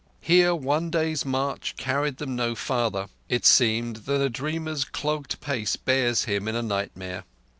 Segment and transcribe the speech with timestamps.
[0.21, 5.75] Here one day's march carried them no farther, it seemed, than a dreamer's clogged pace
[5.75, 7.23] bears him in a nightmare.